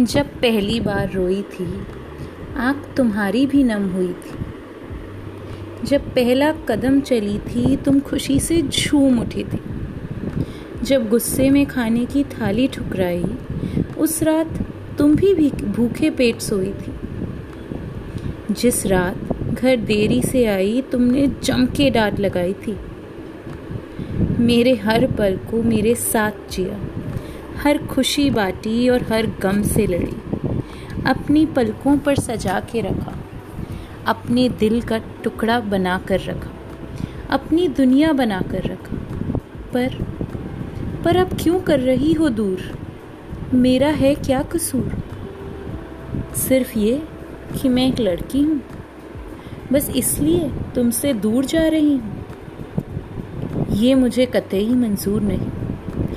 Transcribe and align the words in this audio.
जब 0.00 0.26
पहली 0.26 0.80
बार 0.80 1.12
रोई 1.12 1.42
थी 1.42 1.80
आँख 2.56 2.96
तुम्हारी 2.96 3.46
भी 3.46 3.64
नम 3.64 3.88
हुई 3.88 4.12
थी। 4.12 4.38
जब 5.84 6.00
पहला 6.00 6.52
कदम 6.52 7.00
चली 7.00 7.38
थी 7.38 7.76
तुम 7.76 8.00
खुशी 8.00 8.40
से 8.40 8.62
झूम 8.62 9.18
उठी 9.18 9.44
थी। 9.44 9.58
जब 10.82 11.08
गुस्से 11.08 11.50
में 11.50 11.66
खाने 11.66 12.04
की 12.04 12.24
थाली 12.24 12.68
ठुकराई 12.68 13.24
उस 13.98 14.22
रात 14.22 14.48
तुम 14.98 15.16
भी, 15.16 15.50
भूखे 15.50 16.10
पेट 16.10 16.40
सोई 16.40 16.72
थी। 16.72 16.94
जिस 18.54 18.86
रात 18.86 19.36
घर 19.54 19.76
देरी 19.76 20.22
से 20.22 20.44
आई 20.44 20.82
तुमने 20.92 21.32
जम 21.42 21.66
के 21.66 21.90
डांट 21.90 22.20
लगाई 22.20 22.52
थी। 22.52 22.76
मेरे 24.38 24.74
हर 24.74 25.06
पल 25.06 25.36
को 25.36 25.62
मेरे 25.62 25.94
साथ 25.94 26.52
जिया। 26.52 26.80
हर 27.66 27.78
खुशी 27.78 28.30
बाटी 28.30 28.88
और 28.88 29.02
हर 29.02 29.26
गम 29.26 29.62
से 29.62 29.86
लड़ी। 29.86 30.16
अपनी 31.06 31.46
पलकों 31.46 31.98
पर 31.98 32.14
सजा 32.14 32.60
के 32.60 32.80
रखा। 32.80 33.12
अपने 34.06 34.48
दिल 34.48 34.82
का 34.82 34.98
टुकड़ा 34.98 35.60
बना 35.60 35.98
कर 35.98 36.20
रखा। 36.20 36.50
अपनी 37.30 37.68
दुनिया 37.68 38.12
बना 38.12 38.40
कर 38.40 38.62
रखा। 38.62 38.96
पर 39.72 39.94
पर 41.04 41.16
अब 41.16 41.28
क्यों 41.42 41.60
कर 41.60 41.80
रही 41.80 42.12
हो 42.12 42.28
दूर? 42.28 42.78
मेरा 43.54 43.88
है 43.88 44.14
क्या 44.14 44.42
कसूर? 44.42 45.02
सिर्फ़ 46.36 46.78
ये 46.78 47.02
कि 47.62 47.68
मैं 47.68 47.88
एक 47.88 48.00
लड़की 48.00 48.40
हूँ। 48.40 48.60
बस 49.72 49.90
इसलिए 49.90 50.50
तुमसे 50.74 51.14
दूर 51.14 51.44
जा 51.44 51.68
रही 51.68 51.96
हूँ। 51.96 52.26
ये 53.70 53.94
मुझे 53.94 54.26
कतई 54.26 54.68
मंजूर 54.68 55.22
नहीं। 55.22 55.65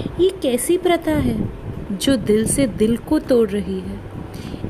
ये 0.00 0.30
कैसी 0.42 0.78
प्रथा 0.78 1.12
है 1.12 1.48
जो 1.92 2.16
दिल 2.16 2.46
से 2.46 2.66
दिल 2.66 2.96
को 2.96 3.18
तोड़ 3.18 3.48
रही 3.50 3.80
है? 3.80 4.00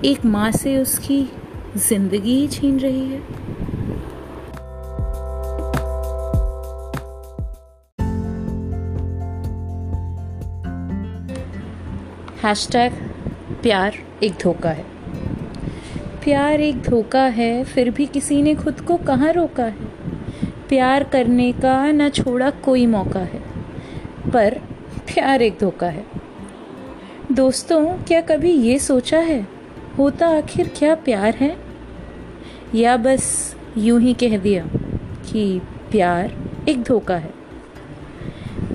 एक 0.04 0.24
माँ 0.24 0.50
से 0.52 0.78
उसकी 0.78 1.28
ज़िंदगी 1.76 2.40
ही 2.40 2.48
छीन 2.48 2.78
रही 2.78 3.08
है। 3.08 3.40
हैशटैग 12.44 12.92
प्यार 13.62 13.94
एक 14.22 14.32
धोखा 14.42 14.70
है। 14.70 14.84
प्यार 16.24 16.60
एक 16.60 16.82
धोखा 16.82 17.22
है, 17.22 17.64
फिर 17.64 17.90
भी 17.90 18.06
किसी 18.06 18.42
ने 18.42 18.54
खुद 18.54 18.80
को 18.80 18.96
कहाँ 18.96 19.32
रोका 19.32 19.64
है? 19.64 20.00
प्यार 20.68 21.04
करने 21.04 21.52
का 21.52 21.92
न 21.92 22.08
छोड़ा 22.08 22.50
कोई 22.50 22.86
मौका 22.86 23.20
है। 23.20 23.42
पर 24.30 24.60
प्यार 24.98 25.42
एक 25.42 25.56
धोखा 25.60 25.86
है। 25.86 26.04
दोस्तों, 27.32 27.86
क्या 27.86 28.20
कभी 28.20 28.50
ये 28.50 28.78
सोचा 28.78 29.18
है? 29.18 29.48
होता 29.98 30.26
आखिर 30.26 30.70
क्या 30.76 30.94
प्यार 30.94 31.34
है? 31.34 31.56
या 32.74 32.96
बस 32.96 33.56
यूँ 33.78 34.00
ही 34.00 34.12
कह 34.12 34.38
दिया 34.38 34.64
कि 35.32 35.60
प्यार 35.90 36.32
एक 36.68 36.82
धोखा 36.82 37.16
है। 37.16 37.30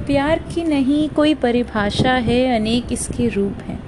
प्यार 0.05 0.39
की 0.39 0.63
नहीं, 0.63 1.09
कोई 1.09 1.33
परिभाषा 1.33 2.13
है, 2.13 2.55
अनेक 2.55 2.91
इसके 2.91 3.27
रूप 3.27 3.53
हैं। 3.67 3.83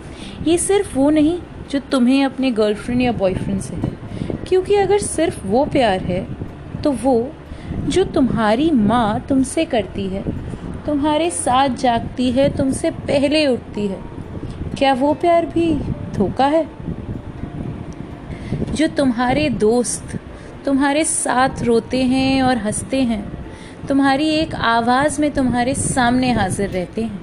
ये 0.48 0.58
सिर्फ़ 0.58 0.96
वो 0.96 1.10
नहीं, 1.10 1.40
जो 1.72 1.80
तुम्हें 1.80 2.26
अपने 2.26 2.52
गर्लफ्रेंड 2.52 3.02
या 3.02 3.12
बॉयफ्रेंड 3.12 3.62
से 3.62 3.76
है। 3.76 3.98
क्योंकि 4.48 4.76
अगर 4.76 4.98
सिर्फ़ 4.98 5.48
वो 5.48 5.66
प्यार 5.66 6.00
है 6.00 6.28
तो 6.84 6.92
वो, 6.92 7.32
जो 7.74 8.04
तुम्हारी 8.04 8.72
माँ 8.72 9.26
तुमसे 9.30 9.66
करती 9.66 10.08
है 10.08 10.47
तुम्हारे 10.88 11.30
साथ 11.30 11.70
जागती 11.70 12.32
है, 12.32 12.58
तुमसे 12.58 12.92
पहले 12.92 13.48
उठती 13.48 13.88
है। 13.88 14.00
क्या 14.78 14.94
वो 14.94 15.14
प्यार 15.14 15.46
भी 15.46 15.74
धोखा 16.16 16.46
है? 16.46 16.68
जो 18.74 18.88
तुम्हारे 18.88 19.50
दोस्त, 19.50 20.20
तुम्हारे 20.66 21.04
साथ 21.04 21.50
रोते 21.64 22.04
हैं 22.04 22.44
और 22.44 22.58
हँसते 22.58 23.02
हैं, 23.02 23.34
तुम्हारी 23.88 24.30
एक 24.30 24.56
आवाज़ 24.56 25.22
में 25.22 25.32
तुम्हारे 25.32 25.74
सामने 25.74 26.32
हाजिर 26.32 26.70
रहते 26.70 27.02
हैं, 27.02 27.20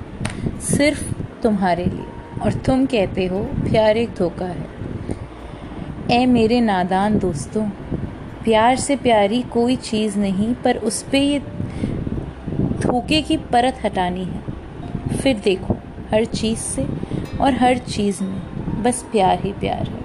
सिर्फ़ 0.61 1.13
तुम्हारे 1.43 1.85
लिए। 1.85 2.41
और 2.43 2.53
तुम 2.53 2.87
कहते 2.87 3.27
हो, 3.27 3.39
प्यार 3.45 3.97
एक 3.97 4.09
धोखा 4.09 4.47
है। 4.47 4.67
ए 6.11 6.27
मेरे 6.27 6.61
नादान 6.61 7.19
दोस्तों, 7.19 7.63
प्यार 8.45 8.77
से 8.77 8.97
प्यारी 8.97 9.43
कोई 9.43 9.77
चीज़ 9.77 10.19
नहीं, 10.19 10.55
पर 10.55 10.77
उस 10.77 11.03
पर 11.03 11.17
ये 11.17 11.43
धोखे 12.85 13.23
की 13.23 13.37
परत 13.37 13.79
हटानी 13.85 14.25
है। 14.25 14.43
फिर 15.17 15.39
देखो, 15.39 15.75
हर 16.13 16.25
चीज़ 16.25 16.59
से 16.59 16.87
और 17.41 17.55
हर 17.55 17.79
चीज़ 17.79 18.25
में, 18.25 18.83
बस 18.83 19.03
प्यार 19.03 19.41
ही 19.41 19.53
प्यार 19.53 19.89
है। 19.89 20.04